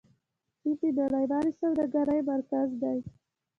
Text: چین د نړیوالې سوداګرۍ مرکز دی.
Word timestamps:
چین 0.59 0.75
د 0.81 0.83
نړیوالې 1.03 1.51
سوداګرۍ 1.61 2.19
مرکز 2.31 2.69
دی. 2.81 2.97